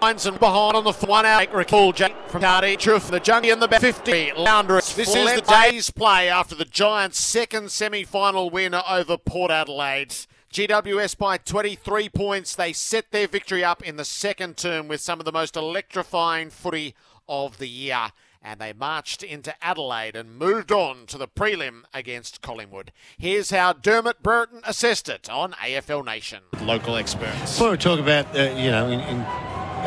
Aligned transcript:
And 0.00 0.38
behind 0.38 0.76
on 0.76 0.84
the 0.84 0.92
one 0.92 1.26
out. 1.26 1.52
Recall 1.52 1.92
Jake 1.92 2.14
from 2.28 2.42
Cardi 2.42 2.76
Truth, 2.76 3.10
the 3.10 3.18
junkie 3.18 3.50
in 3.50 3.58
the 3.58 3.66
back 3.66 3.80
50. 3.80 4.32
Lounders. 4.34 4.94
This 4.94 5.14
is 5.14 5.34
the 5.34 5.40
day's 5.40 5.90
play 5.90 6.28
after 6.28 6.54
the 6.54 6.64
Giants' 6.64 7.18
second 7.18 7.72
semi 7.72 8.04
final 8.04 8.48
win 8.48 8.74
over 8.74 9.16
Port 9.16 9.50
Adelaide. 9.50 10.14
GWS 10.52 11.18
by 11.18 11.36
23 11.36 12.08
points. 12.10 12.54
They 12.54 12.72
set 12.72 13.10
their 13.10 13.26
victory 13.26 13.64
up 13.64 13.82
in 13.82 13.96
the 13.96 14.04
second 14.04 14.56
term 14.56 14.86
with 14.86 15.00
some 15.00 15.18
of 15.18 15.24
the 15.24 15.32
most 15.32 15.56
electrifying 15.56 16.50
footy 16.50 16.94
of 17.28 17.58
the 17.58 17.68
year. 17.68 18.12
And 18.40 18.60
they 18.60 18.72
marched 18.72 19.24
into 19.24 19.52
Adelaide 19.60 20.14
and 20.14 20.38
moved 20.38 20.70
on 20.70 21.06
to 21.06 21.18
the 21.18 21.26
prelim 21.26 21.82
against 21.92 22.40
Collingwood. 22.40 22.92
Here's 23.18 23.50
how 23.50 23.72
Dermott 23.72 24.22
Brereton 24.22 24.60
assessed 24.64 25.08
it 25.08 25.28
on 25.28 25.52
AFL 25.54 26.04
Nation. 26.04 26.44
Local 26.62 26.94
experts. 26.94 27.40
Before 27.40 27.72
we 27.72 27.76
talk 27.76 27.98
about, 27.98 28.26
uh, 28.34 28.54
you 28.56 28.70
know, 28.70 28.86
in, 28.86 29.00
in, 29.00 29.26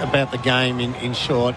about 0.01 0.31
the 0.31 0.37
game 0.37 0.79
in, 0.79 0.93
in 0.95 1.13
short, 1.13 1.55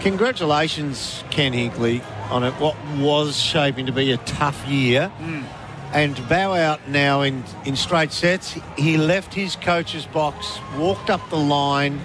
congratulations, 0.00 1.22
Ken 1.30 1.52
Hinkley, 1.52 2.02
on 2.30 2.44
it. 2.44 2.52
What 2.54 2.76
was 2.98 3.38
shaping 3.38 3.86
to 3.86 3.92
be 3.92 4.12
a 4.12 4.16
tough 4.18 4.66
year. 4.66 5.12
Mm. 5.18 5.44
And 5.92 6.16
to 6.16 6.22
bow 6.22 6.54
out 6.54 6.88
now 6.88 7.20
in, 7.20 7.44
in 7.66 7.76
straight 7.76 8.12
sets, 8.12 8.58
he 8.78 8.96
left 8.96 9.34
his 9.34 9.56
coach's 9.56 10.06
box, 10.06 10.58
walked 10.78 11.10
up 11.10 11.20
the 11.28 11.36
line 11.36 12.00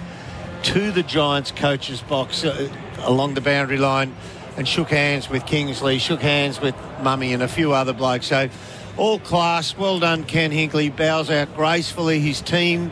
to 0.64 0.90
the 0.90 1.02
Giants' 1.02 1.52
coach's 1.52 2.02
box 2.02 2.44
uh, 2.44 2.68
along 3.04 3.32
the 3.32 3.40
boundary 3.40 3.78
line 3.78 4.14
and 4.58 4.68
shook 4.68 4.90
hands 4.90 5.30
with 5.30 5.46
Kingsley, 5.46 5.98
shook 5.98 6.20
hands 6.20 6.60
with 6.60 6.74
Mummy 7.00 7.32
and 7.32 7.42
a 7.42 7.48
few 7.48 7.72
other 7.72 7.94
blokes. 7.94 8.26
So 8.26 8.50
all 8.98 9.20
class, 9.20 9.76
well 9.76 10.00
done, 10.00 10.24
Ken 10.24 10.50
Hinkley. 10.50 10.94
Bows 10.94 11.30
out 11.30 11.54
gracefully. 11.54 12.18
His 12.18 12.42
team 12.42 12.90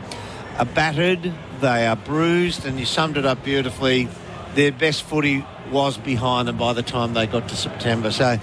are 0.57 0.65
battered, 0.65 1.31
they 1.61 1.87
are 1.87 1.95
bruised, 1.95 2.65
and 2.65 2.79
you 2.79 2.85
summed 2.85 3.17
it 3.17 3.25
up 3.25 3.43
beautifully. 3.43 4.07
Their 4.55 4.71
best 4.71 5.03
footy 5.03 5.45
was 5.71 5.97
behind 5.97 6.47
them 6.47 6.57
by 6.57 6.73
the 6.73 6.83
time 6.83 7.13
they 7.13 7.27
got 7.27 7.49
to 7.49 7.55
September. 7.55 8.11
So 8.11 8.39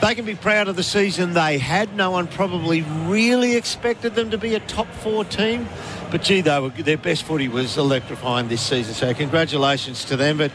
they 0.00 0.14
can 0.14 0.24
be 0.24 0.34
proud 0.34 0.68
of 0.68 0.76
the 0.76 0.82
season 0.82 1.34
they 1.34 1.58
had. 1.58 1.94
No 1.94 2.10
one 2.10 2.26
probably 2.26 2.82
really 2.82 3.56
expected 3.56 4.14
them 4.14 4.30
to 4.30 4.38
be 4.38 4.54
a 4.54 4.60
top 4.60 4.88
four 4.88 5.24
team. 5.24 5.68
But 6.10 6.22
gee, 6.22 6.40
they 6.40 6.58
were, 6.58 6.70
their 6.70 6.96
best 6.96 7.24
footy 7.24 7.48
was 7.48 7.76
electrifying 7.76 8.48
this 8.48 8.62
season. 8.62 8.94
So 8.94 9.12
congratulations 9.14 10.04
to 10.06 10.16
them. 10.16 10.38
But 10.38 10.52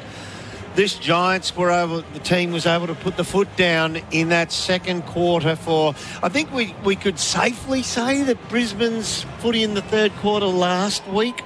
this 0.75 0.95
Giants 0.95 1.55
were 1.55 1.71
able, 1.71 2.01
the 2.01 2.19
team 2.19 2.51
was 2.51 2.65
able 2.65 2.87
to 2.87 2.95
put 2.95 3.17
the 3.17 3.23
foot 3.23 3.47
down 3.55 3.97
in 4.11 4.29
that 4.29 4.51
second 4.51 5.03
quarter 5.05 5.55
for, 5.55 5.95
I 6.21 6.29
think 6.29 6.51
we, 6.51 6.75
we 6.83 6.95
could 6.95 7.17
safely 7.17 7.81
say 7.81 8.23
that 8.23 8.49
Brisbane's 8.49 9.23
footy 9.39 9.63
in 9.63 9.73
the 9.73 9.81
third 9.81 10.11
quarter 10.17 10.47
last 10.47 11.07
week 11.07 11.41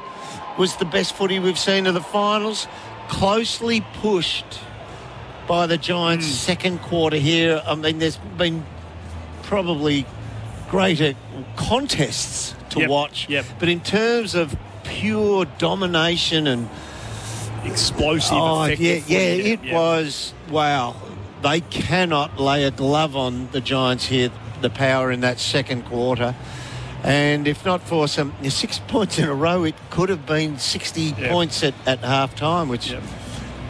was 0.59 0.75
the 0.75 0.85
best 0.85 1.13
footy 1.15 1.39
we've 1.39 1.57
seen 1.57 1.88
in 1.88 1.93
the 1.93 2.02
finals. 2.02 2.67
Closely 3.07 3.81
pushed 4.02 4.59
by 5.47 5.65
the 5.65 5.77
Giants' 5.77 6.27
Hmm. 6.27 6.31
second 6.33 6.81
quarter 6.81 7.17
here. 7.17 7.63
I 7.65 7.73
mean, 7.75 7.97
there's 7.97 8.17
been 8.38 8.63
probably 9.43 10.05
greater 10.70 11.15
contests 11.55 12.53
to 12.71 12.81
Yep, 12.81 12.89
watch. 12.89 13.25
yep. 13.30 13.45
But 13.58 13.70
in 13.70 13.80
terms 13.80 14.36
of 14.36 14.55
pure 14.83 15.45
domination 15.58 16.45
and 16.45 16.70
Explosive, 17.65 18.37
Oh, 18.37 18.64
effective 18.64 19.09
yeah, 19.09 19.20
yeah, 19.20 19.52
it 19.53 19.73
was 19.73 20.33
wow. 20.49 20.95
They 21.41 21.59
cannot 21.59 22.39
lay 22.39 22.64
a 22.64 22.71
glove 22.71 23.17
on 23.17 23.49
the 23.52 23.59
Giants 23.59 24.05
here. 24.08 24.30
The 24.61 24.70
power 24.70 25.11
in 25.11 25.20
that 25.21 25.39
second 25.41 25.83
quarter, 25.86 26.36
and 27.04 27.48
if 27.48 27.65
not 27.65 27.82
for 27.82 28.08
some 28.08 28.33
six 28.49 28.80
points 28.87 29.17
in 29.20 29.26
a 29.26 29.33
row, 29.33 29.64
it 29.64 29.76
could 29.89 30.10
have 30.10 30.26
been 30.26 30.58
sixty 30.58 31.14
Yeah. 31.17 31.30
points 31.32 31.64
at, 31.64 31.73
at 31.86 31.99
half 31.99 32.36
time, 32.36 32.70
which 32.70 32.92
Yep. 32.92 33.04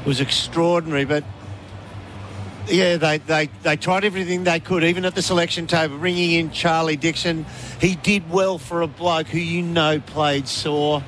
was 0.05 0.19
extraordinary. 0.21 1.05
But 1.05 1.23
yeah, 2.67 2.97
they, 2.97 3.17
they, 3.17 3.49
they 3.63 3.77
tried 3.77 4.03
everything 4.05 4.43
they 4.43 4.59
could, 4.59 4.83
even 4.83 5.03
at 5.05 5.15
the 5.15 5.21
selection 5.23 5.65
table, 5.65 5.97
bringing 5.97 6.31
in 6.33 6.51
Charlie 6.51 6.97
Dixon. 6.97 7.45
He 7.81 7.95
did 7.95 8.29
well 8.29 8.57
for 8.59 8.81
a 8.83 8.87
bloke 8.87 9.27
who 9.27 9.39
you 9.39 9.63
know 9.63 9.99
played 9.99 10.47
sore. 10.47 11.03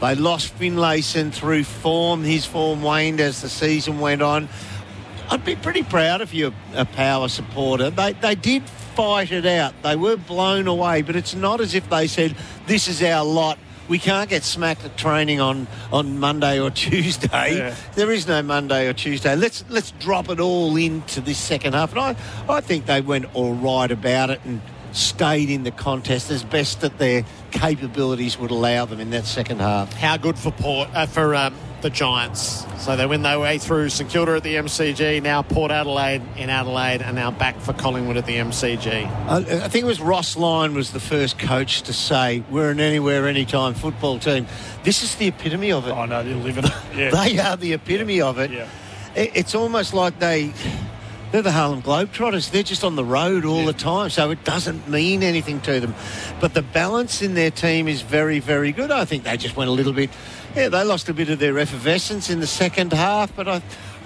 They 0.00 0.14
lost 0.14 0.52
Finlayson 0.58 1.30
through 1.32 1.64
form. 1.64 2.24
His 2.24 2.44
form 2.46 2.82
waned 2.82 3.20
as 3.20 3.42
the 3.42 3.48
season 3.48 4.00
went 4.00 4.22
on. 4.22 4.48
I'd 5.30 5.44
be 5.44 5.56
pretty 5.56 5.82
proud 5.82 6.20
if 6.20 6.34
you're 6.34 6.52
a 6.74 6.84
power 6.84 7.28
supporter. 7.28 7.90
They, 7.90 8.12
they 8.12 8.34
did 8.34 8.62
fight 8.94 9.32
it 9.32 9.46
out. 9.46 9.74
They 9.82 9.96
were 9.96 10.16
blown 10.16 10.66
away, 10.66 11.02
but 11.02 11.16
it's 11.16 11.34
not 11.34 11.60
as 11.60 11.74
if 11.74 11.88
they 11.90 12.06
said, 12.06 12.36
this 12.66 12.88
is 12.88 13.02
our 13.02 13.24
lot. 13.24 13.58
We 13.88 13.98
can't 13.98 14.30
get 14.30 14.44
smacked 14.44 14.84
at 14.84 14.96
training 14.96 15.40
on, 15.40 15.66
on 15.92 16.18
Monday 16.18 16.60
or 16.60 16.70
Tuesday. 16.70 17.58
Yeah. 17.58 17.74
There 17.94 18.10
is 18.10 18.26
no 18.26 18.42
Monday 18.42 18.88
or 18.88 18.92
Tuesday. 18.92 19.36
Let's 19.36 19.64
let's 19.68 19.90
drop 19.92 20.30
it 20.30 20.40
all 20.40 20.74
into 20.76 21.20
this 21.20 21.38
second 21.38 21.74
half. 21.74 21.90
And 21.90 22.00
I, 22.00 22.16
I 22.48 22.60
think 22.60 22.86
they 22.86 23.02
went 23.02 23.26
all 23.34 23.54
right 23.54 23.90
about 23.90 24.30
it 24.30 24.40
and 24.44 24.62
stayed 24.92 25.50
in 25.50 25.64
the 25.64 25.70
contest 25.70 26.30
as 26.30 26.44
best 26.44 26.80
that 26.80 26.98
their 26.98 27.24
capabilities 27.50 28.38
would 28.38 28.50
allow 28.50 28.84
them 28.84 29.00
in 29.00 29.10
that 29.10 29.26
second 29.26 29.60
half. 29.60 29.92
How 29.92 30.16
good 30.16 30.38
for 30.38 30.52
Port 30.52 30.88
uh, 30.94 31.06
for 31.06 31.34
um, 31.34 31.54
the 31.84 31.90
Giants. 31.90 32.64
So 32.82 32.96
they 32.96 33.04
win 33.04 33.20
their 33.20 33.38
way 33.38 33.58
through 33.58 33.90
St 33.90 34.08
Kilda 34.08 34.36
at 34.36 34.42
the 34.42 34.54
MCG, 34.54 35.22
now 35.22 35.42
Port 35.42 35.70
Adelaide 35.70 36.22
in 36.38 36.48
Adelaide, 36.48 37.02
and 37.02 37.14
now 37.14 37.30
back 37.30 37.60
for 37.60 37.74
Collingwood 37.74 38.16
at 38.16 38.24
the 38.24 38.36
MCG. 38.36 39.06
I, 39.28 39.36
I 39.36 39.68
think 39.68 39.84
it 39.84 39.86
was 39.86 40.00
Ross 40.00 40.34
Lyon 40.34 40.74
was 40.74 40.92
the 40.92 40.98
first 41.00 41.38
coach 41.38 41.82
to 41.82 41.92
say 41.92 42.42
we're 42.50 42.70
an 42.70 42.80
anywhere, 42.80 43.28
anytime 43.28 43.74
football 43.74 44.18
team. 44.18 44.46
This 44.82 45.02
is 45.02 45.14
the 45.16 45.26
epitome 45.28 45.72
of 45.72 45.86
it. 45.86 45.90
Oh 45.90 46.06
no, 46.06 46.24
they're 46.24 46.34
living 46.34 46.64
it. 46.64 46.72
Yeah. 46.96 47.10
They 47.10 47.38
are 47.38 47.56
the 47.58 47.74
epitome 47.74 48.22
of 48.22 48.38
it. 48.38 48.50
Yeah. 48.50 48.66
It- 49.14 49.32
It's 49.34 49.54
almost 49.54 49.92
like 49.92 50.18
they. 50.18 50.52
They're 51.32 51.42
the 51.42 51.50
Harlem 51.50 51.82
Globetrotters. 51.82 52.52
They're 52.52 52.62
just 52.62 52.84
on 52.84 52.94
the 52.94 53.04
road 53.04 53.44
all 53.44 53.58
Yeah. 53.62 53.66
the 53.66 53.72
time, 53.72 54.08
so 54.08 54.30
it 54.30 54.44
doesn't 54.44 54.88
mean 54.88 55.24
anything 55.24 55.60
to 55.62 55.80
them. 55.80 55.92
But 56.40 56.54
the 56.54 56.62
balance 56.62 57.22
in 57.22 57.34
their 57.34 57.50
team 57.50 57.88
is 57.88 58.02
very, 58.02 58.38
very 58.38 58.70
good. 58.70 58.92
I 58.92 59.04
think 59.04 59.24
they 59.24 59.36
just 59.36 59.56
went 59.56 59.68
a 59.68 59.72
little 59.72 59.92
bit. 59.92 60.10
Yeah, 60.54 60.68
they 60.68 60.84
lost 60.84 61.08
a 61.08 61.14
bit 61.14 61.30
of 61.30 61.40
their 61.40 61.58
effervescence 61.58 62.30
in 62.30 62.38
the 62.38 62.46
second 62.46 62.92
half, 62.92 63.34
but 63.34 63.48
I, 63.48 63.56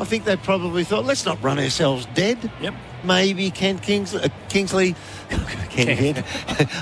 I 0.01 0.05
think 0.05 0.25
they 0.25 0.37
probably 0.37 0.83
thought, 0.83 1.05
let's 1.05 1.27
not 1.27 1.43
run 1.43 1.59
ourselves 1.59 2.07
dead. 2.15 2.51
Yep. 2.63 2.75
Maybe 3.05 3.51
Ken 3.51 3.79
Kingsley, 3.79 4.23
uh, 4.23 4.29
Kingsley, 4.49 4.95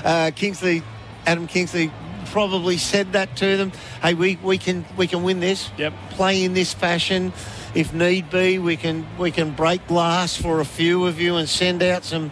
uh, 0.05 0.31
Kingsley, 0.35 0.83
Adam 1.25 1.47
Kingsley 1.47 1.91
probably 2.27 2.77
said 2.77 3.11
that 3.11 3.35
to 3.37 3.57
them. 3.57 3.73
Hey, 4.01 4.13
we, 4.13 4.37
we 4.37 4.57
can 4.57 4.85
we 4.95 5.05
can 5.05 5.23
win 5.23 5.41
this. 5.41 5.69
Yep. 5.77 5.93
Play 6.11 6.43
in 6.43 6.53
this 6.53 6.73
fashion. 6.73 7.33
If 7.75 7.93
need 7.93 8.29
be, 8.29 8.59
we 8.59 8.77
can 8.77 9.05
we 9.17 9.31
can 9.31 9.51
break 9.51 9.85
glass 9.87 10.37
for 10.37 10.61
a 10.61 10.65
few 10.65 11.05
of 11.07 11.19
you 11.19 11.35
and 11.35 11.47
send 11.47 11.83
out 11.83 12.05
some 12.05 12.31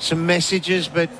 some 0.00 0.26
messages. 0.26 0.88
But 0.88 1.10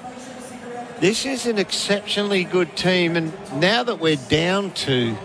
this 1.01 1.25
is 1.25 1.47
an 1.47 1.59
exceptionally 1.59 2.43
good 2.43 2.77
team, 2.77 3.17
and 3.17 3.33
now 3.61 3.85
that 3.85 4.01
we're 4.01 4.17
down 4.17 4.73
to 4.73 5.17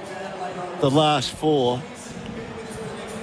the 0.79 0.91
last 0.91 1.31
four, 1.31 1.77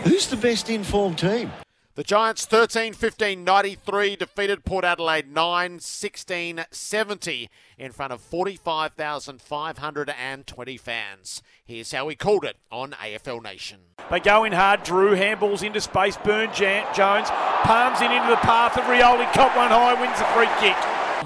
who's 0.04 0.26
the 0.26 0.36
best 0.36 0.68
informed 0.68 1.18
team? 1.18 1.52
The 1.96 2.02
Giants 2.02 2.44
13 2.46 2.92
15 2.92 3.44
93 3.44 4.16
defeated 4.16 4.64
Port 4.64 4.84
Adelaide 4.84 5.32
9 5.32 5.78
16 5.78 6.64
70 6.68 7.48
in 7.78 7.92
front 7.92 8.12
of 8.12 8.20
45,520 8.20 10.76
fans. 10.76 11.40
Here's 11.64 11.92
how 11.92 12.08
he 12.08 12.16
called 12.16 12.44
it 12.44 12.56
on 12.72 12.90
AFL 12.92 13.40
Nation. 13.44 13.78
They 14.10 14.18
go 14.18 14.42
in 14.42 14.50
hard. 14.52 14.82
Drew 14.82 15.14
handballs 15.14 15.62
into 15.62 15.80
space. 15.80 16.16
Burn 16.16 16.52
Jan- 16.52 16.92
Jones 16.96 17.28
palms 17.30 18.00
in 18.00 18.10
into 18.10 18.28
the 18.28 18.36
path 18.38 18.76
of 18.76 18.82
Rioli. 18.84 19.32
Cop 19.32 19.56
one 19.56 19.70
high, 19.70 19.94
wins 19.94 20.18
the 20.18 20.24
free 20.24 20.48
kick. 20.58 20.74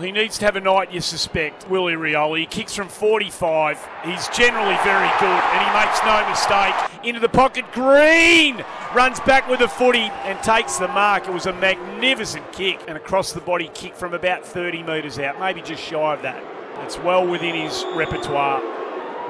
He 0.00 0.12
needs 0.12 0.38
to 0.38 0.44
have 0.44 0.54
a 0.54 0.60
night, 0.60 0.92
you 0.92 1.00
suspect, 1.00 1.68
Willie 1.68 1.94
Rioli. 1.94 2.40
He 2.40 2.46
kicks 2.46 2.74
from 2.74 2.88
45. 2.88 3.88
He's 4.04 4.28
generally 4.28 4.76
very 4.84 5.10
good, 5.18 5.42
and 5.42 5.66
he 5.66 5.72
makes 5.74 6.00
no 6.04 6.28
mistake. 6.28 6.74
Into 7.04 7.20
the 7.20 7.28
pocket, 7.28 7.64
Greene 7.72 8.64
runs 8.94 9.18
back 9.20 9.48
with 9.48 9.60
a 9.60 9.68
footy 9.68 10.10
and 10.24 10.40
takes 10.42 10.76
the 10.76 10.88
mark. 10.88 11.26
It 11.26 11.32
was 11.32 11.46
a 11.46 11.52
magnificent 11.54 12.52
kick, 12.52 12.80
and 12.86 12.96
across 12.96 13.32
the 13.32 13.40
body 13.40 13.70
kick 13.74 13.96
from 13.96 14.14
about 14.14 14.44
30 14.44 14.84
metres 14.84 15.18
out, 15.18 15.40
maybe 15.40 15.62
just 15.62 15.82
shy 15.82 16.14
of 16.14 16.22
that. 16.22 16.42
It's 16.84 16.98
well 16.98 17.26
within 17.26 17.56
his 17.56 17.84
repertoire. 17.94 18.60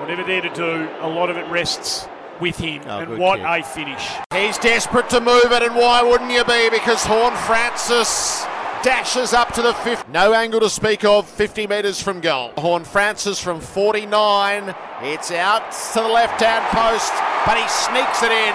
Whatever 0.00 0.22
they're 0.24 0.42
to 0.42 0.54
do, 0.54 0.88
a 1.00 1.08
lot 1.08 1.30
of 1.30 1.38
it 1.38 1.48
rests 1.50 2.06
with 2.40 2.56
him. 2.58 2.82
Oh, 2.86 2.98
and 2.98 3.18
what 3.18 3.38
kick. 3.38 3.46
a 3.48 3.62
finish. 3.62 4.10
He's 4.32 4.58
desperate 4.58 5.08
to 5.10 5.20
move 5.20 5.50
it, 5.50 5.62
and 5.62 5.74
why 5.74 6.02
wouldn't 6.02 6.30
you 6.30 6.44
be? 6.44 6.68
Because 6.70 7.04
Horn 7.04 7.34
Francis 7.46 8.44
dashes 8.82 9.32
up 9.32 9.52
to 9.54 9.62
the 9.62 9.75
fifth. 9.75 10.08
No 10.08 10.32
angle 10.32 10.60
to 10.60 10.70
speak 10.70 11.04
of, 11.04 11.28
50 11.28 11.66
metres 11.66 12.02
from 12.02 12.20
goal. 12.20 12.52
Horne-Francis 12.56 13.40
from 13.40 13.60
49. 13.60 14.75
It's 15.02 15.30
out 15.30 15.72
to 15.72 16.00
the 16.00 16.08
left 16.08 16.40
hand 16.40 16.64
post, 16.75 17.12
but 17.46 17.56
he 17.56 17.69
sneaks 17.69 18.22
it 18.22 18.32
in. 18.32 18.54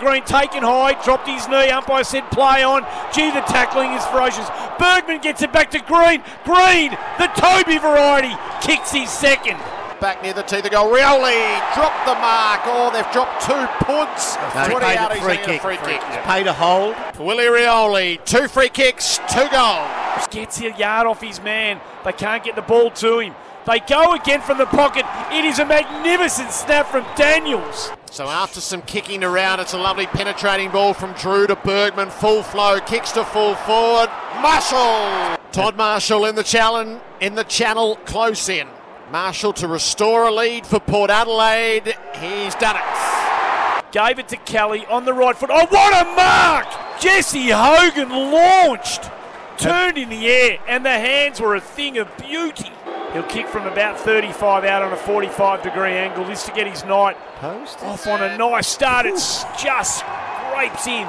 Greene 0.00 0.24
taken 0.24 0.62
high, 0.62 1.00
dropped 1.04 1.28
his 1.28 1.46
knee. 1.48 1.70
Umpire 1.70 2.04
said 2.04 2.28
play 2.30 2.62
on. 2.62 2.82
Gee, 3.12 3.30
the 3.30 3.42
tackling 3.42 3.92
is 3.92 4.04
ferocious. 4.06 4.48
Bergman 4.78 5.20
gets 5.20 5.42
it 5.42 5.52
back 5.52 5.70
to 5.72 5.80
Greene. 5.80 6.22
Greene, 6.44 6.96
the 7.18 7.28
Toby 7.36 7.78
variety, 7.78 8.34
kicks 8.60 8.92
his 8.92 9.10
second. 9.10 9.58
Back 10.02 10.20
near 10.20 10.32
the 10.32 10.42
teeth 10.42 10.64
of 10.64 10.72
goal. 10.72 10.90
Rioli 10.90 11.74
dropped 11.76 12.06
the 12.06 12.14
mark. 12.16 12.62
Oh, 12.64 12.90
they've 12.92 13.12
dropped 13.12 13.40
two 13.42 13.86
puds. 13.86 14.36
No, 14.52 14.66
20 14.68 14.84
paid 14.84 14.96
out, 14.98 15.12
a 15.12 15.14
he's 15.14 15.22
free 15.22 15.34
in 15.34 15.38
a 15.38 15.44
kick. 15.44 15.62
free 15.62 15.76
kick. 15.76 16.00
Paid 16.24 16.46
a 16.48 16.52
hold. 16.52 16.96
Willie 17.20 17.44
Rioli, 17.44 18.24
two 18.24 18.48
free 18.48 18.68
kicks, 18.68 19.18
two 19.30 19.48
goals. 19.52 20.26
Gets 20.32 20.60
a 20.60 20.72
yard 20.72 21.06
off 21.06 21.22
his 21.22 21.40
man. 21.40 21.80
They 22.04 22.12
can't 22.12 22.42
get 22.42 22.56
the 22.56 22.62
ball 22.62 22.90
to 22.90 23.20
him. 23.20 23.36
They 23.64 23.78
go 23.78 24.12
again 24.14 24.40
from 24.40 24.58
the 24.58 24.66
pocket. 24.66 25.06
It 25.30 25.44
is 25.44 25.60
a 25.60 25.64
magnificent 25.64 26.50
snap 26.50 26.88
from 26.88 27.06
Daniels. 27.14 27.92
So 28.10 28.26
after 28.26 28.60
some 28.60 28.82
kicking 28.82 29.22
around, 29.22 29.60
it's 29.60 29.72
a 29.72 29.78
lovely 29.78 30.06
penetrating 30.06 30.72
ball 30.72 30.94
from 30.94 31.12
Drew 31.12 31.46
to 31.46 31.54
Bergman. 31.54 32.10
Full 32.10 32.42
flow, 32.42 32.80
kicks 32.80 33.12
to 33.12 33.24
full 33.24 33.54
forward. 33.54 34.10
Marshall. 34.42 35.38
Todd 35.52 35.76
Marshall 35.76 36.24
in 36.24 36.34
the 36.34 36.42
challenge, 36.42 37.00
in 37.20 37.36
the 37.36 37.44
channel, 37.44 37.94
close 38.04 38.48
in. 38.48 38.66
Marshall 39.12 39.52
to 39.52 39.68
restore 39.68 40.26
a 40.26 40.30
lead 40.30 40.66
for 40.66 40.80
Port 40.80 41.10
Adelaide. 41.10 41.94
He's 42.14 42.54
done 42.54 42.76
it. 42.76 43.92
Gave 43.92 44.18
it 44.18 44.28
to 44.28 44.38
Kelly 44.38 44.86
on 44.86 45.04
the 45.04 45.12
right 45.12 45.36
foot. 45.36 45.50
Oh, 45.52 45.66
what 45.66 45.92
a 45.92 46.16
mark! 46.16 46.98
Jesse 46.98 47.50
Hogan 47.50 48.08
launched, 48.08 49.10
turned 49.58 49.98
in 49.98 50.08
the 50.08 50.26
air, 50.26 50.58
and 50.66 50.82
the 50.82 50.88
hands 50.88 51.42
were 51.42 51.54
a 51.54 51.60
thing 51.60 51.98
of 51.98 52.08
beauty. 52.16 52.72
He'll 53.12 53.22
kick 53.24 53.48
from 53.48 53.66
about 53.66 54.00
35 54.00 54.64
out 54.64 54.82
on 54.82 54.94
a 54.94 54.96
45 54.96 55.62
degree 55.62 55.92
angle. 55.92 56.24
This 56.24 56.46
to 56.46 56.52
get 56.52 56.66
his 56.66 56.82
night 56.86 57.18
Post. 57.36 57.82
off 57.82 58.06
on 58.06 58.22
a 58.22 58.38
nice 58.38 58.66
start. 58.66 59.04
It's 59.04 59.44
just 59.62 59.98
scrapes 59.98 60.86
in. 60.86 61.06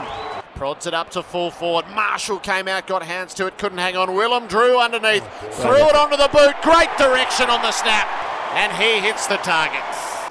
Prods 0.55 0.85
it 0.87 0.93
up 0.93 1.09
to 1.11 1.23
full 1.23 1.51
forward. 1.51 1.85
Marshall 1.93 2.39
came 2.39 2.67
out, 2.67 2.87
got 2.87 3.03
hands 3.03 3.33
to 3.35 3.47
it, 3.47 3.57
couldn't 3.57 3.79
hang 3.79 3.97
on. 3.97 4.13
Willem 4.13 4.47
Drew 4.47 4.79
underneath, 4.79 5.23
oh, 5.23 5.49
threw 5.51 5.87
it 5.87 5.95
onto 5.95 6.15
the 6.15 6.29
boot. 6.29 6.55
Great 6.61 6.95
direction 6.97 7.49
on 7.49 7.61
the 7.61 7.71
snap, 7.71 8.07
and 8.53 8.71
he 8.73 8.99
hits 8.99 9.27
the 9.27 9.37
target. 9.37 9.81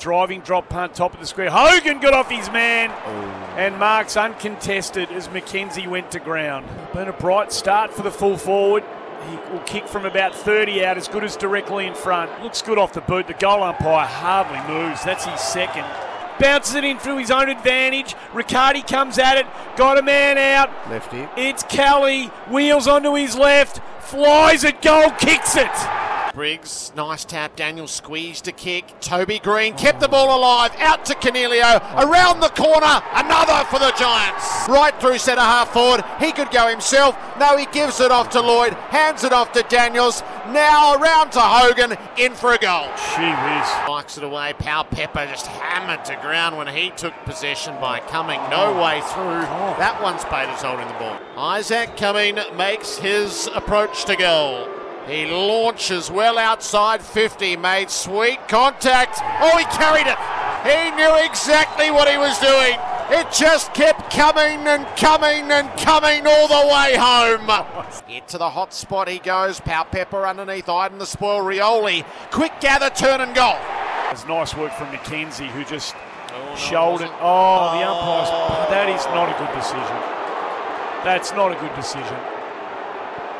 Driving 0.00 0.40
drop 0.40 0.69
punt, 0.69 0.94
top 0.94 1.14
of 1.14 1.20
the 1.20 1.26
square. 1.26 1.50
Hogan 1.50 2.00
got 2.00 2.12
off 2.12 2.30
his 2.30 2.50
man. 2.50 2.90
Oh. 2.90 3.10
And 3.56 3.78
marks 3.78 4.16
uncontested 4.16 5.12
as 5.12 5.28
McKenzie 5.28 5.86
went 5.86 6.10
to 6.12 6.19
ground. 6.19 6.66
Been 6.92 7.08
a 7.08 7.12
bright 7.12 7.52
start 7.52 7.92
for 7.92 8.02
the 8.02 8.10
full 8.10 8.36
forward. 8.36 8.82
He 9.28 9.36
will 9.52 9.60
kick 9.60 9.86
from 9.86 10.04
about 10.04 10.34
30 10.34 10.84
out, 10.84 10.96
as 10.96 11.06
good 11.06 11.22
as 11.22 11.36
directly 11.36 11.86
in 11.86 11.94
front. 11.94 12.42
Looks 12.42 12.62
good 12.62 12.78
off 12.78 12.92
the 12.92 13.00
boot. 13.00 13.28
The 13.28 13.34
goal 13.34 13.62
umpire 13.62 14.06
hardly 14.06 14.74
moves. 14.74 15.04
That's 15.04 15.24
his 15.24 15.40
second. 15.40 15.84
Bounces 16.43 16.75
it 16.75 16.83
in 16.83 16.99
through 16.99 17.19
his 17.19 17.31
own 17.31 17.49
advantage. 17.49 18.17
Riccardi 18.35 18.83
comes 18.83 19.17
at 19.17 19.39
it. 19.39 19.47
Got 19.77 19.97
a 19.97 20.03
man 20.03 20.39
out. 20.39 20.71
Left 20.91 21.12
hip. 21.12 21.31
It's 21.37 21.62
Kelly. 21.62 22.27
Wheels 22.50 22.89
onto 22.89 23.15
his 23.15 23.37
left. 23.37 23.81
Flies 24.00 24.65
at 24.65 24.83
goal. 24.83 25.12
Kicks 25.12 25.55
it. 25.55 26.01
Briggs, 26.34 26.93
nice 26.96 27.25
tap. 27.25 27.56
Daniel 27.56 27.87
squeezed 27.87 28.49
a 28.49 28.52
kick. 28.52 29.00
Toby 29.00 29.38
Greene 29.38 29.75
kept 29.75 30.00
the 30.00 30.08
ball 30.08 30.37
alive. 30.37 30.73
Out 30.79 31.05
to 31.06 31.14
Coniglio. 31.14 31.79
Around 31.96 32.40
the 32.40 32.49
corner. 32.49 33.02
Another 33.12 33.64
for 33.69 33.79
the 33.79 33.93
Giants. 33.99 34.67
Right 34.69 34.99
through 34.99 35.19
centre 35.19 35.43
half 35.43 35.73
forward. 35.73 36.05
He 36.19 36.32
could 36.32 36.50
go 36.50 36.69
himself. 36.69 37.17
No, 37.38 37.56
he 37.56 37.67
gives 37.67 38.00
it 38.00 38.11
off 38.11 38.31
to 38.31 38.40
Lloyd. 38.40 38.73
Hands 38.73 39.23
it 39.23 39.32
off 39.32 39.52
to 39.52 39.62
Daniels. 39.64 40.23
Now 40.49 40.94
around 40.94 41.32
to 41.32 41.40
Hogan. 41.40 41.99
In 42.17 42.32
for 42.32 42.52
a 42.52 42.58
goal. 42.58 42.88
She 42.96 43.23
whiz. 43.23 43.69
Spikes 43.84 44.17
it 44.17 44.25
away. 44.25 44.55
Powell-Pepper 44.58 45.26
just 45.26 45.46
hammered 45.46 46.05
to 46.06 46.17
ground 46.23 46.56
when 46.56 46.69
he 46.69 46.90
took 46.90 47.12
possession 47.25 47.79
by 47.81 48.00
coming 48.00 48.40
no 48.49 48.73
way 48.82 49.00
through. 49.02 49.43
That 49.79 50.00
one's 50.02 50.25
Peters 50.25 50.62
holding 50.62 50.88
the 50.88 50.94
ball. 50.94 51.19
Isaac 51.37 51.96
Cumming 51.96 52.38
makes 52.56 52.96
his 52.96 53.49
approach 53.55 54.06
to 54.06 54.17
goal. 54.17 54.69
He 55.06 55.26
launches 55.26 56.10
well 56.10 56.38
outside 56.38 57.02
50, 57.02 57.56
made 57.56 57.90
sweet 57.90 58.38
contact. 58.49 59.19
Oh, 59.40 59.58
he 59.58 59.64
carried 59.64 60.06
it. 60.06 60.19
He 60.62 60.90
knew 60.94 61.16
exactly 61.25 61.90
what 61.90 62.08
he 62.08 62.16
was 62.16 62.38
doing. 62.38 62.78
It 63.10 63.32
just 63.32 63.75
kept 63.75 64.12
coming 64.12 64.66
and 64.66 64.87
coming 64.96 65.50
and 65.50 65.69
coming 65.78 66.25
all 66.25 66.46
the 66.46 66.69
way 66.69 66.96
home. 66.96 67.50
Into 68.08 68.38
the 68.38 68.49
hot 68.49 68.72
spot 68.72 69.08
he 69.08 69.19
goes. 69.19 69.58
Powell-Pepper 69.60 70.25
underneath 70.25 70.69
Idun 70.69 70.99
the 70.99 71.06
spoil. 71.06 71.40
Rioli. 71.40 72.06
Quick 72.31 72.60
gather, 72.60 72.88
turn 72.88 73.20
and 73.20 73.34
goal. 73.34 73.58
It's 74.10 74.25
nice 74.26 74.56
work 74.56 74.72
from 74.75 74.87
McKenzie 74.88 75.48
who 75.48 75.64
just 75.64 75.96
oh, 76.31 76.55
shouldered. 76.56 77.10
Oh, 77.20 77.76
the 77.76 77.84
umpire's. 77.84 78.31
That 78.70 78.88
is 78.88 79.05
not 79.06 79.28
a 79.28 79.37
good 79.37 79.52
decision. 79.52 79.98
That's 81.05 81.32
not 81.32 81.50
a 81.50 81.60
good 81.60 81.75
decision. 81.75 82.31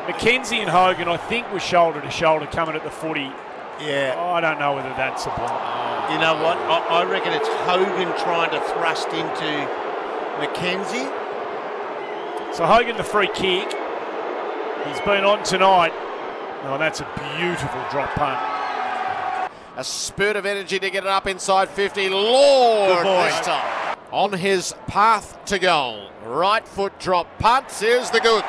McKenzie 0.05 0.59
and 0.59 0.69
Hogan, 0.69 1.07
I 1.07 1.17
think, 1.17 1.51
were 1.53 1.59
shoulder 1.59 2.01
to 2.01 2.11
shoulder 2.11 2.45
coming 2.47 2.75
at 2.75 2.83
the 2.83 2.91
footy. 2.91 3.31
Yeah. 3.79 4.15
I 4.17 4.41
don't 4.41 4.59
know 4.59 4.73
whether 4.75 4.89
that's 4.89 5.25
a 5.25 5.29
block. 5.29 6.11
You 6.11 6.19
know 6.19 6.33
what? 6.43 6.57
I, 6.57 7.01
I 7.01 7.05
reckon 7.05 7.31
it's 7.31 7.47
Hogan 7.47 8.11
trying 8.19 8.51
to 8.51 8.59
thrust 8.73 9.07
into 9.07 9.69
McKenzie. 10.39 11.07
So 12.53 12.65
Hogan, 12.65 12.97
the 12.97 13.03
free 13.03 13.29
kick. 13.33 13.67
He's 14.87 14.99
been 15.01 15.23
on 15.23 15.43
tonight. 15.43 15.93
Oh, 16.65 16.77
that's 16.77 16.99
a 16.99 17.37
beautiful 17.37 17.81
drop 17.89 18.09
punt. 18.15 19.49
A 19.77 19.83
spurt 19.83 20.35
of 20.35 20.45
energy 20.45 20.79
to 20.79 20.89
get 20.89 21.03
it 21.03 21.09
up 21.09 21.27
inside 21.27 21.69
50. 21.69 22.09
Lord, 22.09 22.97
Good 22.97 23.03
boy. 23.03 23.23
this 23.23 23.39
time. 23.39 23.97
On 24.11 24.33
his 24.33 24.75
path 24.85 25.43
to 25.45 25.57
goal. 25.57 26.09
Right 26.25 26.67
foot 26.67 26.99
drop. 26.99 27.27
Punts. 27.39 27.79
Here's 27.79 28.11
the 28.11 28.19
goods. 28.19 28.45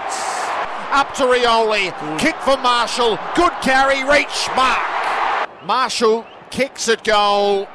Up 0.94 1.12
to 1.14 1.24
Rioli. 1.24 1.90
Kick 2.20 2.36
for 2.36 2.56
Marshall. 2.58 3.18
Good 3.34 3.50
carry. 3.62 4.04
Reach. 4.04 4.48
Mark. 4.54 4.78
Marshall 5.64 6.24
kicks 6.52 6.88
at 6.88 7.02
goal. 7.02 7.66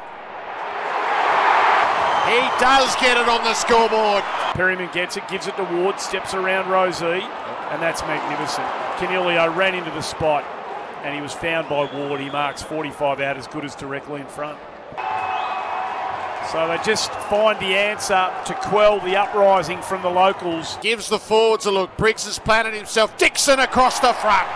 He 2.28 2.40
does 2.64 2.96
get 2.96 3.18
it 3.18 3.28
on 3.28 3.44
the 3.44 3.54
scoreboard. 3.56 4.24
Perryman 4.54 4.90
gets 4.94 5.18
it, 5.18 5.28
gives 5.28 5.48
it 5.48 5.58
to 5.58 5.66
Ward, 5.66 6.00
steps 6.00 6.34
around 6.34 6.72
Rozee, 6.72 7.22
and 7.72 7.82
that's 7.82 8.02
magnificent. 8.04 8.66
Coniglio 8.96 9.54
ran 9.54 9.76
into 9.76 9.92
the 9.92 10.02
spot, 10.02 10.46
and 11.04 11.14
he 11.14 11.22
was 11.22 11.34
found 11.34 11.68
by 11.68 11.94
Ward. 11.94 12.22
He 12.22 12.30
marks 12.30 12.62
45 12.62 13.20
out, 13.20 13.36
as 13.36 13.48
good 13.48 13.66
as 13.66 13.76
directly 13.76 14.22
in 14.22 14.28
front. 14.28 14.58
So 16.52 16.68
they 16.68 16.78
just 16.84 17.12
find 17.12 17.60
the 17.60 17.76
answer 17.76 18.32
to 18.46 18.54
quell 18.56 19.00
the 19.00 19.16
uprising 19.16 19.82
from 19.84 20.02
the 20.02 20.10
locals. 20.10 20.78
Gives 20.82 21.08
the 21.08 21.20
forwards 21.20 21.68
a 21.68 21.72
look. 21.72 21.96
Briggs 21.96 22.26
has 22.26 22.40
planted 22.40 22.74
himself. 22.74 23.16
Dixon 23.18 23.60
across 23.60 24.00
the 24.00 24.14
front. 24.14 24.48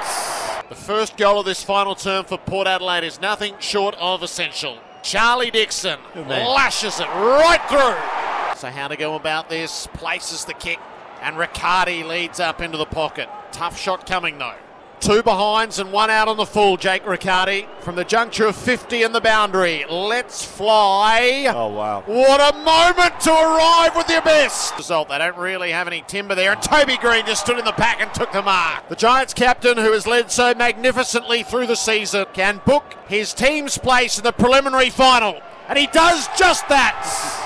The 0.69 0.75
first 0.75 1.17
goal 1.17 1.41
of 1.41 1.45
this 1.45 1.63
final 1.63 1.93
term 1.93 2.25
for 2.25 2.39
Port 2.39 2.65
Adelaide 2.67 3.03
is 3.03 3.21
nothing 3.21 3.53
short 3.59 3.95
of 3.99 4.23
essential. 4.23 4.79
Charlie 5.03 5.51
Dixon 5.51 5.99
Good 6.15 6.27
man. 6.27 6.47
lashes 6.47 6.99
it 6.99 7.07
right 7.07 7.61
through. 7.69 8.57
So 8.57 8.69
how 8.69 8.87
to 8.87 8.95
go 8.95 9.15
about 9.15 9.49
this? 9.49 9.87
Places 9.93 10.45
the 10.45 10.53
kick, 10.53 10.79
and 11.21 11.37
Riccardi 11.37 12.03
leads 12.03 12.39
up 12.39 12.59
into 12.61 12.77
the 12.77 12.85
pocket. 12.85 13.29
Tough 13.51 13.77
shot 13.77 14.07
coming 14.07 14.39
though. 14.39 14.55
Two 15.03 15.21
behinds 15.21 15.79
and 15.79 15.91
one 15.91 16.09
out 16.09 16.29
on 16.29 16.37
the 16.37 16.45
full. 16.45 16.77
Jake 16.77 17.05
Riccardi 17.05 17.67
from 17.81 17.97
the 17.97 18.05
juncture 18.05 18.45
of 18.45 18.55
50 18.55 19.03
and 19.03 19.13
the 19.13 19.19
boundary. 19.19 19.83
Let's 19.89 20.45
fly. 20.45 21.45
Oh, 21.53 21.67
wow. 21.67 22.03
What 22.05 22.39
a 22.39 22.57
moment 22.59 23.19
to 23.19 23.29
arrive 23.29 23.97
with 23.97 24.07
the 24.07 24.19
abyss! 24.19 24.71
Result, 24.77 25.09
they 25.09 25.17
don't 25.17 25.35
really 25.35 25.71
have 25.71 25.87
any 25.87 26.05
timber 26.07 26.35
there, 26.35 26.53
and 26.53 26.61
Toby 26.61 26.95
Greene 26.95 27.25
just 27.25 27.41
stood 27.41 27.59
in 27.59 27.65
the 27.65 27.73
pack 27.73 27.99
and 27.99 28.13
took 28.13 28.31
the 28.31 28.41
mark. 28.41 28.87
The 28.87 28.95
Giants 28.95 29.33
captain, 29.33 29.75
who 29.75 29.91
has 29.91 30.07
led 30.07 30.31
so 30.31 30.53
magnificently 30.53 31.43
through 31.43 31.67
the 31.67 31.75
season, 31.75 32.25
can 32.31 32.61
book 32.65 32.95
his 33.05 33.33
team's 33.33 33.77
place 33.77 34.17
in 34.17 34.23
the 34.23 34.31
preliminary 34.31 34.89
final, 34.89 35.41
and 35.67 35.77
he 35.77 35.87
does 35.87 36.29
just 36.37 36.69
that! 36.69 37.39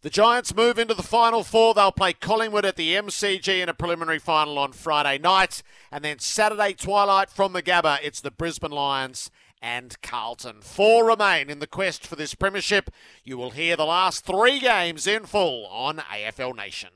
The 0.00 0.10
Giants 0.10 0.54
move 0.54 0.78
into 0.78 0.94
the 0.94 1.02
final 1.02 1.42
four. 1.42 1.74
They'll 1.74 1.90
play 1.90 2.12
Collingwood 2.12 2.64
at 2.64 2.76
the 2.76 2.94
MCG 2.94 3.60
in 3.60 3.68
a 3.68 3.74
preliminary 3.74 4.20
final 4.20 4.56
on 4.56 4.70
Friday 4.70 5.18
night. 5.18 5.64
And 5.90 6.04
then 6.04 6.20
Saturday 6.20 6.74
twilight 6.74 7.30
from 7.30 7.52
the 7.52 7.64
Gabba, 7.64 7.98
it's 8.00 8.20
the 8.20 8.30
Brisbane 8.30 8.70
Lions 8.70 9.28
and 9.60 10.00
Carlton. 10.00 10.60
Four 10.60 11.04
remain 11.04 11.50
in 11.50 11.58
the 11.58 11.66
quest 11.66 12.06
for 12.06 12.14
this 12.14 12.36
premiership. 12.36 12.90
You 13.24 13.38
will 13.38 13.50
hear 13.50 13.74
the 13.74 13.86
last 13.86 14.24
three 14.24 14.60
games 14.60 15.08
in 15.08 15.26
full 15.26 15.66
on 15.66 15.96
AFL 15.98 16.54
Nation. 16.54 16.90